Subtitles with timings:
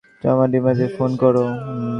[0.21, 1.45] Trauma ডিপার্টমেন্টে phone করো।